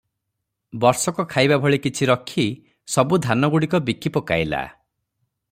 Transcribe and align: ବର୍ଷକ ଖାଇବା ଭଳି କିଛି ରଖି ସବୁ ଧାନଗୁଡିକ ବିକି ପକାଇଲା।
ବର୍ଷକ 0.85 1.25
ଖାଇବା 1.33 1.59
ଭଳି 1.65 1.79
କିଛି 1.83 2.09
ରଖି 2.11 2.47
ସବୁ 2.95 3.21
ଧାନଗୁଡିକ 3.27 3.83
ବିକି 3.91 4.15
ପକାଇଲା। 4.19 4.65